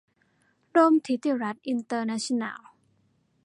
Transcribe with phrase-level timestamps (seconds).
[0.75, 2.61] ร่มธิติรัตน์อินเตอร์เนชั่นแนล